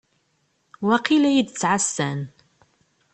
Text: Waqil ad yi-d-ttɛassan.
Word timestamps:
Waqil 0.87 1.23
ad 1.25 1.33
yi-d-ttɛassan. 1.35 2.19